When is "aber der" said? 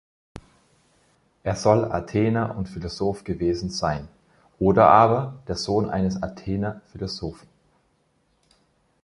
4.87-5.53